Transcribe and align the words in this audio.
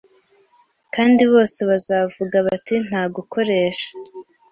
Kandi 0.93 1.21
bose 1.33 1.59
bazavuga 1.69 2.37
bati 2.47 2.75
Nta 2.87 3.03
gukoresha 3.15 3.89